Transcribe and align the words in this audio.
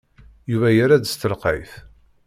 Yuba 0.51 0.69
yerra-d 0.75 1.05
s 1.11 1.13
telqayt. 1.21 1.71